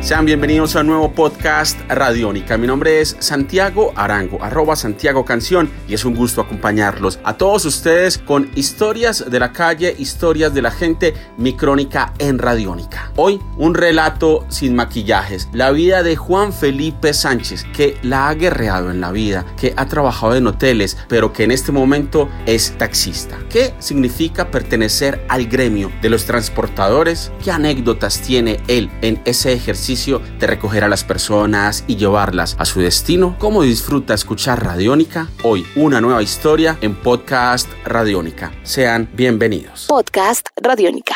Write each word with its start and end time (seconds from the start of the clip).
sean 0.00 0.24
bienvenidos 0.24 0.76
a 0.76 0.80
un 0.80 0.86
nuevo 0.86 1.12
podcast 1.12 1.78
Radiónica. 1.88 2.56
Mi 2.56 2.68
nombre 2.68 3.00
es 3.00 3.16
Santiago 3.18 3.92
Arango, 3.96 4.42
arroba 4.42 4.76
Santiago 4.76 5.24
Canción, 5.24 5.68
y 5.88 5.94
es 5.94 6.04
un 6.04 6.14
gusto 6.14 6.40
acompañarlos 6.40 7.18
a 7.24 7.36
todos 7.36 7.64
ustedes 7.64 8.16
con 8.16 8.48
historias 8.54 9.28
de 9.28 9.40
la 9.40 9.52
calle, 9.52 9.94
historias 9.98 10.54
de 10.54 10.62
la 10.62 10.70
gente, 10.70 11.14
mi 11.36 11.54
crónica 11.54 12.14
en 12.18 12.38
Radiónica. 12.38 13.10
Hoy, 13.16 13.40
un 13.56 13.74
relato 13.74 14.46
sin 14.48 14.76
maquillajes, 14.76 15.48
la 15.52 15.72
vida 15.72 16.02
de 16.02 16.16
Juan 16.16 16.52
Felipe 16.52 17.12
Sánchez, 17.12 17.66
que 17.74 17.98
la 18.02 18.28
ha 18.28 18.34
guerreado 18.34 18.90
en 18.90 19.00
la 19.00 19.10
vida, 19.10 19.44
que 19.60 19.74
ha 19.76 19.86
trabajado 19.86 20.36
en 20.36 20.46
hoteles, 20.46 20.96
pero 21.08 21.32
que 21.32 21.42
en 21.42 21.50
este 21.50 21.72
momento 21.72 22.28
es 22.46 22.78
taxista. 22.78 23.36
¿Qué 23.50 23.74
significa 23.80 24.50
pertenecer 24.50 25.26
al 25.28 25.48
gremio 25.48 25.90
de 26.00 26.08
los 26.08 26.24
transportadores? 26.24 27.32
¿Qué 27.42 27.50
anécdotas 27.50 28.20
tiene 28.20 28.60
él 28.68 28.90
en 29.02 29.20
ese 29.24 29.52
ejercicio 29.52 29.87
de 29.88 30.46
recoger 30.46 30.84
a 30.84 30.88
las 30.88 31.02
personas 31.02 31.82
y 31.86 31.96
llevarlas 31.96 32.56
a 32.58 32.66
su 32.66 32.80
destino? 32.80 33.36
¿Cómo 33.38 33.62
disfruta 33.62 34.12
escuchar 34.12 34.62
Radiónica? 34.62 35.28
Hoy 35.42 35.66
una 35.76 35.98
nueva 36.02 36.22
historia 36.22 36.76
en 36.82 36.94
Podcast 36.94 37.66
Radiónica. 37.86 38.52
Sean 38.64 39.08
bienvenidos. 39.14 39.86
Podcast 39.88 40.46
Radiónica. 40.56 41.14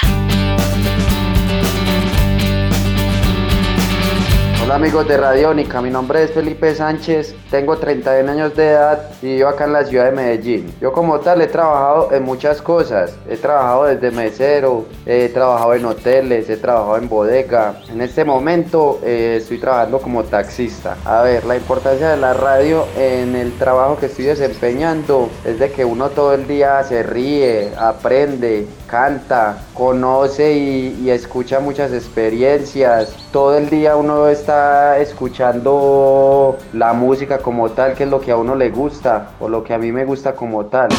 Hola 4.72 4.86
amigos 4.86 5.06
de 5.06 5.18
Radiónica, 5.18 5.82
mi 5.82 5.90
nombre 5.90 6.22
es 6.22 6.30
Felipe 6.30 6.74
Sánchez, 6.74 7.36
tengo 7.50 7.76
31 7.76 8.32
años 8.32 8.56
de 8.56 8.70
edad 8.70 9.10
y 9.20 9.34
vivo 9.34 9.48
acá 9.50 9.66
en 9.66 9.74
la 9.74 9.84
ciudad 9.84 10.06
de 10.06 10.12
Medellín. 10.12 10.72
Yo 10.80 10.92
como 10.92 11.20
tal 11.20 11.42
he 11.42 11.46
trabajado 11.46 12.10
en 12.10 12.22
muchas 12.22 12.62
cosas, 12.62 13.14
he 13.28 13.36
trabajado 13.36 13.84
desde 13.84 14.10
mesero, 14.10 14.86
he 15.04 15.28
trabajado 15.28 15.74
en 15.74 15.84
hoteles, 15.84 16.48
he 16.48 16.56
trabajado 16.56 16.96
en 16.96 17.06
bodega. 17.06 17.82
En 17.90 18.00
este 18.00 18.24
momento 18.24 18.98
eh, 19.04 19.36
estoy 19.42 19.58
trabajando 19.58 19.98
como 19.98 20.24
taxista. 20.24 20.96
A 21.04 21.20
ver, 21.20 21.44
la 21.44 21.56
importancia 21.56 22.08
de 22.08 22.16
la 22.16 22.32
radio 22.32 22.86
en 22.96 23.36
el 23.36 23.52
trabajo 23.58 23.98
que 23.98 24.06
estoy 24.06 24.24
desempeñando 24.24 25.28
es 25.44 25.58
de 25.58 25.70
que 25.70 25.84
uno 25.84 26.08
todo 26.08 26.32
el 26.32 26.48
día 26.48 26.82
se 26.84 27.02
ríe, 27.02 27.72
aprende, 27.76 28.66
canta, 28.92 29.56
conoce 29.72 30.52
y, 30.52 31.08
escucha 31.08 31.60
muchas 31.60 31.94
experiencias. 31.94 33.16
Todo 33.32 33.56
el 33.56 33.70
día 33.70 33.96
uno 33.96 34.28
está 34.28 34.98
escuchando 34.98 36.58
la 36.74 36.92
música 36.92 37.38
como 37.38 37.70
tal, 37.70 37.94
que 37.94 38.04
es 38.04 38.10
lo 38.10 38.20
que 38.20 38.32
a 38.32 38.36
uno 38.36 38.54
le 38.54 38.68
gusta 38.68 39.30
o 39.40 39.48
lo 39.48 39.64
que 39.64 39.72
a 39.72 39.78
mí 39.78 39.90
me 39.92 40.04
gusta 40.04 40.34
como 40.34 40.66
tal. 40.66 40.90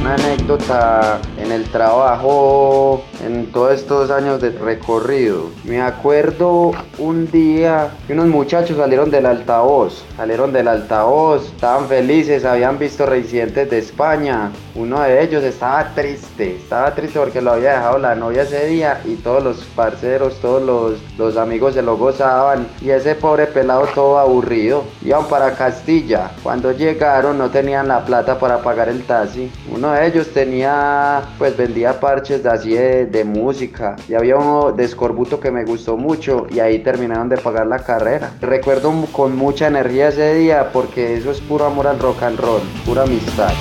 Una 0.00 0.14
anécdota 0.14 1.18
en 1.38 1.50
el 1.50 1.64
trabajo, 1.64 3.02
en 3.26 3.50
todos 3.50 3.74
estos 3.74 4.10
años 4.10 4.40
de 4.40 4.50
recorrido. 4.50 5.50
Me 5.64 5.82
acuerdo 5.82 6.70
un 6.98 7.28
día 7.30 7.90
que 8.06 8.12
unos 8.12 8.28
muchachos 8.28 8.76
salieron 8.76 9.10
del 9.10 9.26
altavoz, 9.26 10.04
salieron 10.16 10.52
del 10.52 10.68
altavoz, 10.68 11.46
estaban 11.46 11.88
felices, 11.88 12.44
habían 12.44 12.78
visto 12.78 13.06
residentes 13.06 13.68
de 13.70 13.78
España. 13.78 14.52
Uno 14.76 15.00
de 15.00 15.22
ellos 15.22 15.42
estaba 15.42 15.92
triste, 15.94 16.56
estaba 16.56 16.94
triste 16.94 17.18
porque 17.18 17.42
lo 17.42 17.52
había 17.52 17.72
dejado 17.72 17.98
la 17.98 18.14
novia 18.14 18.42
ese 18.42 18.66
día 18.66 19.00
y 19.04 19.16
todos 19.16 19.42
los 19.42 19.64
parceros, 19.74 20.36
todos 20.40 20.62
los, 20.62 21.18
los 21.18 21.36
amigos 21.36 21.74
se 21.74 21.82
lo 21.82 21.96
gozaban 21.96 22.68
y 22.80 22.90
ese 22.90 23.16
pobre 23.16 23.46
pelado 23.46 23.86
todo 23.94 24.18
aburrido. 24.18 24.84
Iban 25.02 25.26
para 25.26 25.54
Castilla. 25.54 26.30
Cuando 26.42 26.70
llegaron 26.70 27.36
no 27.36 27.50
tenían 27.50 27.88
la 27.88 28.04
plata 28.04 28.38
para 28.38 28.58
pagar 28.58 28.88
el 28.88 29.02
taxi. 29.02 29.50
Uno 29.74 29.87
de 29.92 30.06
ellos 30.06 30.28
tenía, 30.28 31.22
pues 31.38 31.56
vendía 31.56 31.98
parches 32.00 32.42
de 32.42 32.50
así 32.50 32.72
de, 32.72 33.06
de 33.06 33.24
música 33.24 33.96
y 34.08 34.14
había 34.14 34.36
uno 34.36 34.72
de 34.72 34.84
escorbuto 34.84 35.40
que 35.40 35.50
me 35.50 35.64
gustó 35.64 35.96
mucho 35.96 36.46
y 36.50 36.60
ahí 36.60 36.80
terminaron 36.80 37.28
de 37.28 37.36
pagar 37.36 37.66
la 37.66 37.78
carrera. 37.78 38.32
Recuerdo 38.40 38.92
con 39.12 39.36
mucha 39.36 39.66
energía 39.66 40.08
ese 40.08 40.34
día 40.34 40.70
porque 40.72 41.16
eso 41.16 41.30
es 41.30 41.40
puro 41.40 41.66
amor 41.66 41.86
al 41.86 41.98
rock 41.98 42.22
and 42.22 42.38
roll, 42.38 42.62
pura 42.84 43.02
amistad. 43.02 43.52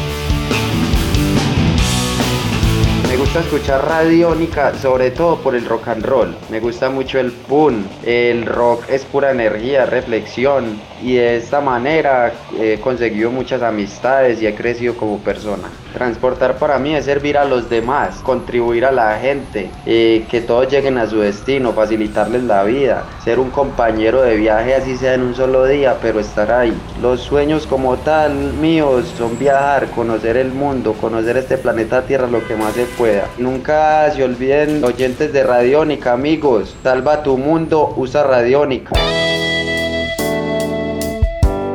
Gusta 3.27 3.41
escuchar 3.41 3.85
radiónica, 3.85 4.73
sobre 4.75 5.11
todo 5.11 5.35
por 5.39 5.53
el 5.53 5.65
rock 5.65 5.89
and 5.89 6.05
roll. 6.05 6.33
Me 6.49 6.61
gusta 6.61 6.89
mucho 6.89 7.19
el 7.19 7.33
punk. 7.33 7.85
El 8.05 8.45
rock 8.45 8.85
es 8.87 9.03
pura 9.03 9.31
energía, 9.31 9.85
reflexión. 9.85 10.79
Y 11.01 11.15
de 11.15 11.35
esta 11.35 11.59
manera 11.59 12.31
he 12.57 12.79
conseguido 12.79 13.29
muchas 13.29 13.61
amistades 13.61 14.41
y 14.41 14.47
he 14.47 14.55
crecido 14.55 14.95
como 14.95 15.19
persona. 15.19 15.67
Transportar 15.93 16.57
para 16.57 16.79
mí 16.79 16.95
es 16.95 17.05
servir 17.05 17.37
a 17.37 17.43
los 17.43 17.69
demás, 17.69 18.19
contribuir 18.23 18.85
a 18.85 18.91
la 18.91 19.17
gente, 19.19 19.69
eh, 19.85 20.25
que 20.29 20.41
todos 20.41 20.69
lleguen 20.69 20.97
a 20.97 21.07
su 21.07 21.19
destino, 21.19 21.73
facilitarles 21.73 22.43
la 22.43 22.63
vida, 22.63 23.03
ser 23.23 23.39
un 23.39 23.49
compañero 23.49 24.21
de 24.21 24.35
viaje 24.35 24.75
así 24.75 24.95
sea 24.95 25.15
en 25.15 25.23
un 25.23 25.35
solo 25.35 25.65
día, 25.65 25.97
pero 26.01 26.19
estar 26.19 26.51
ahí. 26.51 26.73
Los 27.01 27.21
sueños 27.21 27.67
como 27.67 27.97
tal 27.97 28.53
míos 28.53 29.13
son 29.17 29.37
viajar, 29.37 29.87
conocer 29.91 30.37
el 30.37 30.51
mundo, 30.51 30.93
conocer 30.93 31.37
este 31.37 31.57
planeta 31.57 32.03
Tierra 32.03 32.27
lo 32.27 32.45
que 32.47 32.55
más 32.55 32.73
se 32.73 32.85
pueda. 33.17 33.29
Nunca 33.37 34.11
se 34.13 34.23
olviden 34.23 34.83
oyentes 34.83 35.33
de 35.33 35.43
Radiónica, 35.43 36.13
amigos. 36.13 36.75
Salva 36.83 37.23
tu 37.23 37.37
mundo, 37.37 37.93
usa 37.97 38.23
Radiónica. 38.23 38.91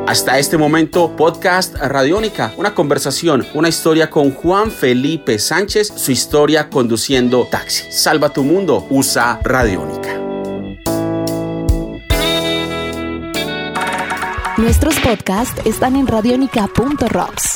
Hasta 0.05 0.37
este 0.37 0.57
momento, 0.57 1.15
Podcast 1.15 1.75
Radiónica, 1.75 2.53
una 2.57 2.75
conversación, 2.75 3.47
una 3.55 3.69
historia 3.69 4.09
con 4.09 4.31
Juan 4.31 4.69
Felipe 4.69 5.39
Sánchez, 5.39 5.91
su 5.95 6.11
historia 6.11 6.69
conduciendo 6.69 7.47
taxi. 7.49 7.91
Salva 7.91 8.29
tu 8.29 8.43
mundo, 8.43 8.85
usa 8.89 9.39
Radiónica. 9.43 10.19
Nuestros 14.57 14.99
podcasts 14.99 15.59
están 15.65 15.95
en 15.95 16.05
radionica.rocks, 16.05 17.55